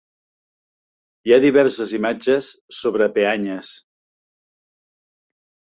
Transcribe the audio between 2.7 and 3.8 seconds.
sobre peanyes.